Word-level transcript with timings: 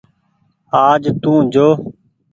آج 0.87 1.03
تو 1.21 1.33
جو۔ 1.53 1.67